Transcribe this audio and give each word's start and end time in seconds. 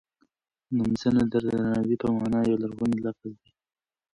نمځنه 0.75 1.23
د 1.27 1.33
درناوی 1.33 1.95
په 2.01 2.07
مانا 2.15 2.39
یو 2.49 2.61
لرغونی 2.63 2.97
لفظ 3.05 3.25
دی. 3.41 3.49